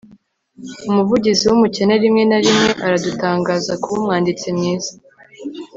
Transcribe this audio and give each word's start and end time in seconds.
umuvugizi 0.89 1.43
wumukene 1.49 1.93
rimwe 2.03 2.23
na 2.29 2.37
rimwe 2.43 2.69
aradutangaza 2.85 3.71
kuba 3.81 3.97
umwanditsi 4.01 4.47
mwiza 4.57 4.93